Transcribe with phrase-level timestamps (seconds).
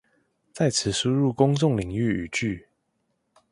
[0.51, 2.67] 在此輸入公眾領域語句